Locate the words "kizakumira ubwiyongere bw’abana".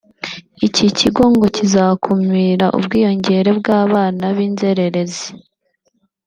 1.55-4.25